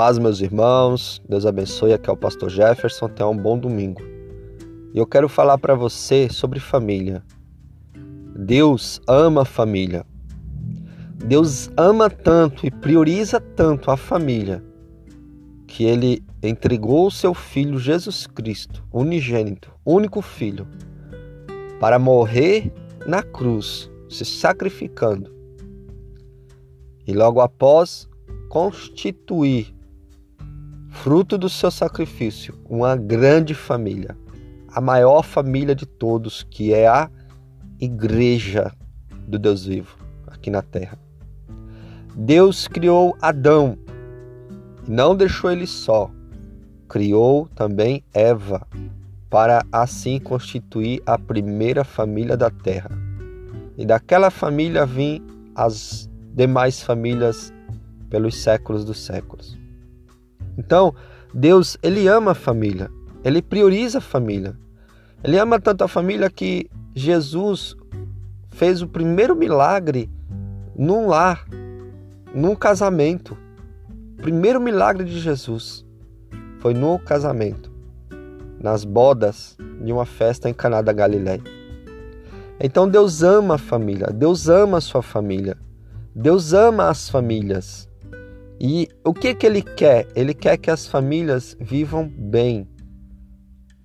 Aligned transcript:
paz, 0.00 0.18
meus 0.18 0.40
irmãos. 0.40 1.20
Deus 1.28 1.44
abençoe. 1.44 1.92
Aqui 1.92 2.08
é 2.08 2.12
o 2.14 2.16
pastor 2.16 2.48
Jefferson. 2.48 3.06
Tenha 3.06 3.28
um 3.28 3.36
bom 3.36 3.58
domingo. 3.58 4.00
E 4.94 4.98
eu 4.98 5.06
quero 5.06 5.28
falar 5.28 5.58
para 5.58 5.74
você 5.74 6.26
sobre 6.30 6.58
família. 6.58 7.22
Deus 8.34 8.98
ama 9.06 9.42
a 9.42 9.44
família. 9.44 10.06
Deus 11.16 11.70
ama 11.76 12.08
tanto 12.08 12.66
e 12.66 12.70
prioriza 12.70 13.42
tanto 13.42 13.90
a 13.90 13.96
família 13.98 14.64
que 15.66 15.84
ele 15.84 16.24
entregou 16.42 17.08
o 17.08 17.10
seu 17.10 17.34
filho 17.34 17.78
Jesus 17.78 18.26
Cristo, 18.26 18.82
unigênito, 18.90 19.70
único 19.84 20.22
filho, 20.22 20.66
para 21.78 21.98
morrer 21.98 22.72
na 23.04 23.22
cruz, 23.22 23.90
se 24.08 24.24
sacrificando. 24.24 25.30
E 27.06 27.12
logo 27.12 27.42
após 27.42 28.08
constituir, 28.48 29.78
fruto 30.90 31.38
do 31.38 31.48
seu 31.48 31.70
sacrifício, 31.70 32.54
uma 32.68 32.96
grande 32.96 33.54
família, 33.54 34.16
a 34.68 34.80
maior 34.80 35.22
família 35.22 35.74
de 35.74 35.86
todos, 35.86 36.42
que 36.42 36.74
é 36.74 36.86
a 36.86 37.10
Igreja 37.80 38.72
do 39.26 39.38
Deus 39.38 39.64
vivo 39.64 39.96
aqui 40.26 40.50
na 40.50 40.60
terra. 40.60 40.98
Deus 42.14 42.68
criou 42.68 43.16
Adão 43.22 43.78
e 44.86 44.90
não 44.90 45.16
deixou 45.16 45.50
ele 45.50 45.66
só. 45.66 46.10
Criou 46.88 47.48
também 47.54 48.04
Eva 48.12 48.66
para 49.30 49.64
assim 49.70 50.18
constituir 50.18 51.00
a 51.06 51.16
primeira 51.16 51.84
família 51.84 52.36
da 52.36 52.50
terra. 52.50 52.90
E 53.78 53.86
daquela 53.86 54.30
família 54.30 54.84
vêm 54.84 55.22
as 55.54 56.10
demais 56.34 56.82
famílias 56.82 57.52
pelos 58.08 58.42
séculos 58.42 58.84
dos 58.84 58.98
séculos. 59.04 59.59
Então, 60.56 60.94
Deus, 61.32 61.76
ele 61.82 62.08
ama 62.08 62.32
a 62.32 62.34
família, 62.34 62.90
ele 63.24 63.40
prioriza 63.42 63.98
a 63.98 64.00
família. 64.00 64.56
Ele 65.22 65.38
ama 65.38 65.60
tanto 65.60 65.84
a 65.84 65.88
família 65.88 66.30
que 66.30 66.70
Jesus 66.94 67.76
fez 68.50 68.82
o 68.82 68.88
primeiro 68.88 69.36
milagre 69.36 70.10
num 70.76 71.06
lar, 71.06 71.46
num 72.34 72.54
casamento. 72.54 73.36
O 74.18 74.22
primeiro 74.22 74.60
milagre 74.60 75.04
de 75.04 75.18
Jesus 75.18 75.84
foi 76.58 76.74
no 76.74 76.98
casamento, 76.98 77.70
nas 78.58 78.84
bodas 78.84 79.56
de 79.82 79.92
uma 79.92 80.06
festa 80.06 80.48
em 80.48 80.54
Caná 80.54 80.80
da 80.82 80.92
Galileia. 80.92 81.42
Então 82.58 82.88
Deus 82.88 83.22
ama 83.22 83.54
a 83.54 83.58
família, 83.58 84.08
Deus 84.08 84.48
ama 84.48 84.78
a 84.78 84.80
sua 84.80 85.02
família. 85.02 85.56
Deus 86.14 86.52
ama 86.52 86.88
as 86.88 87.08
famílias. 87.08 87.88
E 88.60 88.90
o 89.02 89.14
que, 89.14 89.34
que 89.34 89.46
ele 89.46 89.62
quer? 89.62 90.06
Ele 90.14 90.34
quer 90.34 90.58
que 90.58 90.70
as 90.70 90.86
famílias 90.86 91.56
vivam 91.58 92.06
bem. 92.06 92.68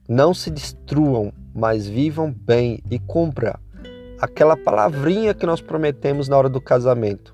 Não 0.08 0.34
se 0.34 0.52
destruam, 0.52 1.32
mas 1.54 1.88
vivam 1.88 2.30
bem 2.30 2.84
e 2.92 3.00
cumpra 3.00 3.58
aquela 4.20 4.58
palavrinha 4.58 5.34
que 5.34 5.46
nós 5.46 5.62
prometemos 5.62 6.28
na 6.28 6.38
hora 6.38 6.50
do 6.50 6.60
casamento. 6.60 7.34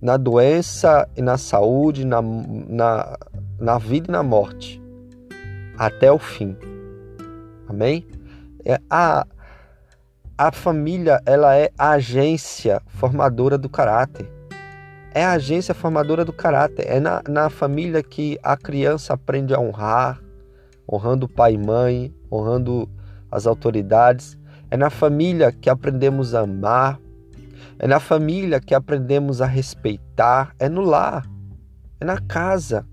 Na 0.00 0.16
doença 0.16 1.08
e 1.16 1.22
na 1.22 1.38
saúde, 1.38 2.04
na, 2.04 2.20
na, 2.20 3.16
na 3.60 3.78
vida 3.78 4.08
e 4.08 4.12
na 4.12 4.22
morte. 4.24 4.82
Até 5.78 6.10
o 6.10 6.18
fim. 6.18 6.56
Amém? 7.68 8.04
É, 8.64 8.80
a, 8.90 9.24
a 10.36 10.50
família 10.50 11.22
ela 11.24 11.56
é 11.56 11.70
a 11.78 11.92
agência 11.92 12.82
formadora 12.88 13.56
do 13.56 13.68
caráter 13.68 14.41
é 15.14 15.24
a 15.24 15.32
agência 15.32 15.74
formadora 15.74 16.24
do 16.24 16.32
caráter. 16.32 16.86
É 16.86 17.00
na, 17.00 17.22
na 17.28 17.50
família 17.50 18.02
que 18.02 18.38
a 18.42 18.56
criança 18.56 19.14
aprende 19.14 19.54
a 19.54 19.60
honrar, 19.60 20.20
honrando 20.90 21.28
pai 21.28 21.54
e 21.54 21.58
mãe, 21.58 22.14
honrando 22.30 22.88
as 23.30 23.46
autoridades. 23.46 24.38
É 24.70 24.76
na 24.76 24.90
família 24.90 25.52
que 25.52 25.68
aprendemos 25.68 26.34
a 26.34 26.40
amar. 26.40 26.98
É 27.78 27.86
na 27.86 28.00
família 28.00 28.60
que 28.60 28.74
aprendemos 28.74 29.40
a 29.40 29.46
respeitar. 29.46 30.54
É 30.58 30.68
no 30.68 30.80
lar. 30.80 31.26
É 32.00 32.04
na 32.04 32.18
casa. 32.18 32.86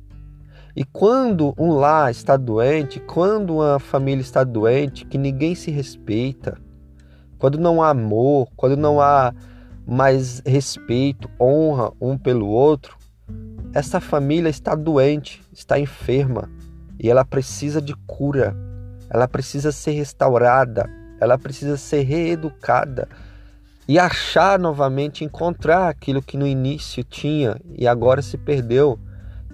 E 0.75 0.83
quando 0.83 1.53
um 1.57 1.71
lar 1.73 2.11
está 2.11 2.37
doente, 2.37 2.99
quando 2.99 3.55
uma 3.55 3.79
família 3.79 4.21
está 4.21 4.43
doente, 4.43 5.05
que 5.05 5.17
ninguém 5.17 5.55
se 5.55 5.71
respeita, 5.71 6.57
quando 7.37 7.57
não 7.57 7.81
há 7.81 7.89
amor, 7.89 8.49
quando 8.55 8.77
não 8.77 9.01
há 9.01 9.33
mais 9.89 10.39
respeito, 10.45 11.27
honra 11.41 11.91
um 11.99 12.15
pelo 12.15 12.47
outro, 12.47 12.95
essa 13.73 13.99
família 13.99 14.47
está 14.47 14.75
doente, 14.75 15.41
está 15.51 15.79
enferma 15.79 16.47
e 16.99 17.09
ela 17.09 17.25
precisa 17.25 17.81
de 17.81 17.95
cura, 18.05 18.55
ela 19.09 19.27
precisa 19.27 19.71
ser 19.71 19.91
restaurada, 19.91 20.87
ela 21.19 21.39
precisa 21.39 21.75
ser 21.75 22.03
reeducada 22.03 23.09
e 23.87 23.97
achar 23.97 24.59
novamente, 24.59 25.25
encontrar 25.25 25.89
aquilo 25.89 26.21
que 26.21 26.37
no 26.37 26.45
início 26.45 27.03
tinha 27.03 27.59
e 27.73 27.87
agora 27.87 28.21
se 28.21 28.37
perdeu, 28.37 28.99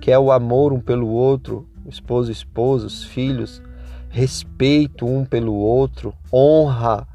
que 0.01 0.11
é 0.11 0.19
o 0.19 0.33
amor 0.33 0.73
um 0.73 0.81
pelo 0.81 1.07
outro, 1.07 1.65
esposo, 1.87 2.29
esposa, 2.29 2.87
os 2.87 3.05
filhos, 3.05 3.61
respeito 4.09 5.05
um 5.05 5.23
pelo 5.23 5.53
outro, 5.53 6.13
honra 6.31 7.07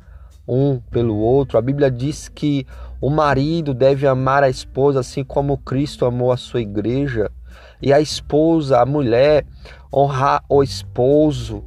um 0.50 0.80
pelo 0.90 1.16
outro. 1.16 1.56
A 1.56 1.62
Bíblia 1.62 1.90
diz 1.90 2.28
que 2.28 2.66
o 3.00 3.08
marido 3.08 3.72
deve 3.72 4.06
amar 4.06 4.42
a 4.42 4.50
esposa 4.50 5.00
assim 5.00 5.22
como 5.22 5.56
Cristo 5.56 6.04
amou 6.04 6.32
a 6.32 6.36
sua 6.36 6.60
igreja, 6.60 7.30
e 7.80 7.92
a 7.92 8.00
esposa, 8.00 8.80
a 8.80 8.84
mulher, 8.84 9.46
honrar 9.92 10.44
o 10.48 10.62
esposo, 10.62 11.64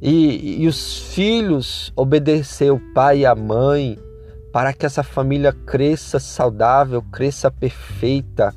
e, 0.00 0.62
e 0.62 0.68
os 0.68 0.98
filhos 1.14 1.92
obedecer 1.96 2.70
o 2.70 2.80
pai 2.94 3.20
e 3.20 3.26
a 3.26 3.34
mãe, 3.34 3.98
para 4.52 4.72
que 4.72 4.86
essa 4.86 5.02
família 5.02 5.52
cresça 5.52 6.20
saudável, 6.20 7.02
cresça 7.02 7.50
perfeita. 7.50 8.54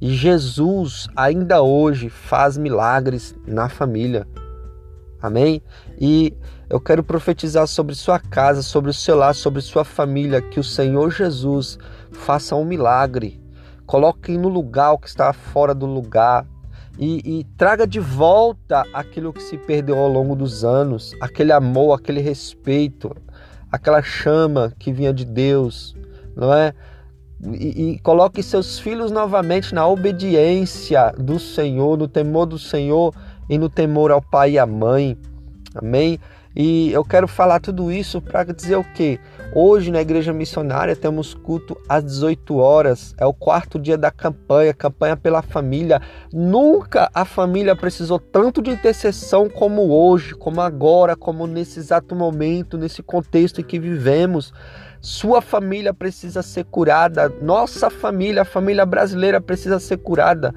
E 0.00 0.12
Jesus 0.12 1.08
ainda 1.16 1.62
hoje 1.62 2.10
faz 2.10 2.58
milagres 2.58 3.34
na 3.46 3.68
família. 3.68 4.26
Amém? 5.24 5.62
E 5.98 6.34
eu 6.68 6.78
quero 6.78 7.02
profetizar 7.02 7.66
sobre 7.66 7.94
sua 7.94 8.20
casa, 8.20 8.60
sobre 8.60 8.90
o 8.90 8.92
seu 8.92 9.16
lar, 9.16 9.34
sobre 9.34 9.62
sua 9.62 9.82
família, 9.82 10.42
que 10.42 10.60
o 10.60 10.64
Senhor 10.64 11.10
Jesus 11.10 11.78
faça 12.12 12.54
um 12.54 12.62
milagre. 12.62 13.42
Coloque 13.86 14.36
no 14.36 14.50
lugar 14.50 14.92
o 14.92 14.98
que 14.98 15.08
está 15.08 15.32
fora 15.32 15.74
do 15.74 15.86
lugar. 15.86 16.46
E, 16.98 17.40
e, 17.40 17.44
traga 17.56 17.86
de 17.86 17.98
volta 17.98 18.84
aquilo 18.92 19.32
que 19.32 19.42
se 19.42 19.56
perdeu 19.56 19.98
ao 19.98 20.08
longo 20.08 20.36
dos 20.36 20.62
anos, 20.62 21.16
aquele 21.22 21.52
amor, 21.52 21.94
aquele 21.94 22.20
respeito, 22.20 23.10
aquela 23.72 24.02
chama 24.02 24.74
que 24.78 24.92
vinha 24.92 25.12
de 25.12 25.24
Deus, 25.24 25.96
não 26.36 26.52
é? 26.52 26.74
E, 27.52 27.92
e, 27.92 27.98
coloque 28.00 28.42
seus 28.42 28.78
filhos 28.78 29.10
novamente 29.10 29.74
na 29.74 29.86
obediência 29.88 31.12
do 31.18 31.40
Senhor, 31.40 31.96
no 31.96 32.06
temor 32.06 32.44
do 32.44 32.58
Senhor 32.58 33.14
e 33.48 33.58
no 33.58 33.68
temor 33.68 34.10
ao 34.10 34.22
pai 34.22 34.52
e 34.52 34.58
à 34.58 34.66
mãe. 34.66 35.16
Amém? 35.74 36.18
E 36.56 36.92
eu 36.92 37.04
quero 37.04 37.26
falar 37.26 37.58
tudo 37.58 37.90
isso 37.90 38.22
para 38.22 38.44
dizer 38.44 38.76
o 38.76 38.84
quê? 38.84 39.18
Hoje 39.52 39.90
na 39.90 40.00
igreja 40.00 40.32
missionária 40.32 40.94
temos 40.94 41.34
culto 41.34 41.76
às 41.88 42.04
18 42.04 42.56
horas, 42.56 43.12
é 43.18 43.26
o 43.26 43.34
quarto 43.34 43.76
dia 43.76 43.98
da 43.98 44.10
campanha, 44.10 44.72
campanha 44.72 45.16
pela 45.16 45.42
família. 45.42 46.00
Nunca 46.32 47.10
a 47.12 47.24
família 47.24 47.74
precisou 47.74 48.20
tanto 48.20 48.62
de 48.62 48.70
intercessão 48.70 49.48
como 49.48 49.90
hoje, 49.90 50.32
como 50.32 50.60
agora, 50.60 51.16
como 51.16 51.44
nesse 51.44 51.80
exato 51.80 52.14
momento, 52.14 52.78
nesse 52.78 53.02
contexto 53.02 53.60
em 53.60 53.64
que 53.64 53.80
vivemos. 53.80 54.52
Sua 55.00 55.42
família 55.42 55.92
precisa 55.92 56.40
ser 56.40 56.64
curada, 56.66 57.28
nossa 57.42 57.90
família, 57.90 58.42
a 58.42 58.44
família 58.44 58.86
brasileira 58.86 59.40
precisa 59.40 59.80
ser 59.80 59.98
curada. 59.98 60.54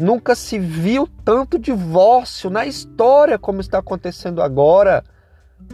Nunca 0.00 0.34
se 0.34 0.58
viu 0.58 1.06
tanto 1.26 1.58
divórcio 1.58 2.48
na 2.48 2.64
história 2.64 3.38
como 3.38 3.60
está 3.60 3.80
acontecendo 3.80 4.40
agora. 4.40 5.04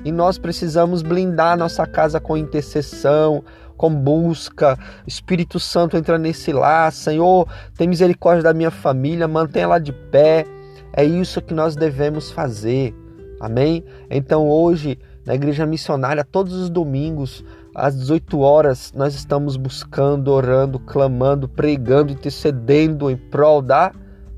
E 0.05 0.11
nós 0.11 0.37
precisamos 0.37 1.01
blindar 1.01 1.57
nossa 1.57 1.87
casa 1.87 2.19
com 2.19 2.37
intercessão, 2.37 3.45
com 3.77 3.89
busca. 3.89 4.77
Espírito 5.07 5.61
Santo 5.61 5.97
entra 5.97 6.19
nesse 6.19 6.53
lar. 6.53 6.91
Senhor, 6.91 7.47
tem 7.77 7.87
misericórdia 7.87 8.43
da 8.43 8.53
minha 8.53 8.73
família, 8.73 9.29
mantenha 9.29 9.63
ela 9.63 9.79
de 9.79 9.93
pé. 9.93 10.45
É 10.93 11.05
isso 11.05 11.41
que 11.41 11.55
nós 11.55 11.77
devemos 11.77 12.33
fazer. 12.33 12.93
Amém? 13.39 13.85
Então 14.11 14.49
hoje, 14.49 14.99
na 15.25 15.37
igreja 15.37 15.65
missionária, 15.65 16.25
todos 16.25 16.53
os 16.53 16.69
domingos, 16.69 17.45
às 17.73 17.97
18 17.97 18.41
horas, 18.41 18.93
nós 18.93 19.15
estamos 19.15 19.57
buscando, 19.57 20.33
orando, 20.33 20.81
clamando, 20.81 21.49
pregando, 21.49 22.13
intercedendo 22.13 23.09
em 23.09 23.17
prol 23.17 23.63
da 23.63 23.93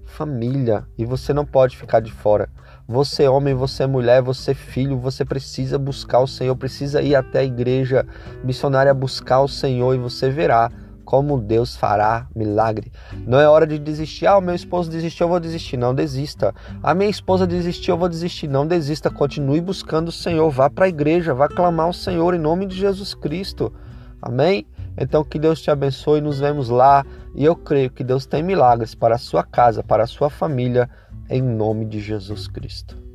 família 0.08 0.84
e 0.96 1.05
você 1.05 1.32
não 1.32 1.44
pode 1.44 1.76
ficar 1.76 2.00
de 2.00 2.10
fora. 2.10 2.49
Você 2.87 3.25
é 3.25 3.31
homem, 3.31 3.55
você 3.55 3.82
é 3.82 3.87
mulher, 3.87 4.22
você 4.22 4.52
é 4.52 4.55
filho, 4.55 4.99
você 4.99 5.25
precisa 5.25 5.78
buscar 5.78 6.20
o 6.20 6.26
Senhor, 6.26 6.56
precisa 6.56 7.02
ir 7.02 7.14
até 7.14 7.40
a 7.40 7.44
igreja 7.44 8.06
missionária 8.43 8.94
buscar 8.94 9.40
o 9.40 9.49
Senhor 9.49 9.94
e 9.94 9.99
você 9.99 10.31
verá 10.31 10.70
como 11.05 11.40
Deus 11.40 11.75
fará 11.75 12.26
milagre. 12.37 12.93
Não 13.26 13.40
é 13.40 13.49
hora 13.49 13.66
de 13.66 13.78
desistir. 13.78 14.26
Ah, 14.26 14.37
o 14.37 14.43
meu 14.43 14.55
esposo 14.55 14.90
desistiu, 14.90 15.25
eu 15.25 15.31
vou 15.31 15.40
desistir. 15.40 15.78
Não 15.78 15.94
desista. 15.94 16.54
A 16.82 16.94
minha 16.94 17.08
esposa 17.08 17.46
desistiu, 17.46 17.94
eu 17.94 17.99
vou 17.99 18.11
desistir. 18.11 18.46
Não 18.46 18.66
desista. 18.66 19.11
Continue 19.11 19.61
buscando 19.62 20.08
o 20.08 20.12
Senhor. 20.12 20.50
Vá 20.50 20.69
para 20.69 20.84
a 20.84 20.88
igreja, 20.88 21.32
vá 21.32 21.49
clamar 21.49 21.88
o 21.88 21.94
Senhor 21.94 22.34
em 22.34 22.38
nome 22.38 22.66
de 22.66 22.76
Jesus 22.76 23.14
Cristo. 23.14 23.72
Amém? 24.20 24.66
Então 24.99 25.25
que 25.25 25.39
Deus 25.39 25.62
te 25.62 25.71
abençoe, 25.71 26.21
nos 26.21 26.41
vemos 26.41 26.69
lá 26.69 27.06
e 27.35 27.45
eu 27.45 27.55
creio 27.55 27.91
que 27.91 28.03
Deus 28.03 28.27
tem 28.27 28.43
milagres 28.43 28.95
para 28.95 29.15
a 29.15 29.19
sua 29.19 29.45
casa, 29.45 29.83
para 29.83 30.03
a 30.03 30.09
sua 30.09 30.29
família, 30.29 30.91
em 31.31 31.41
nome 31.41 31.85
de 31.85 32.00
Jesus 32.00 32.49
Cristo. 32.49 33.07